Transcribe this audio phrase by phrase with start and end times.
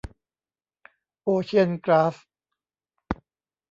[1.23, 2.15] โอเชียนกลาส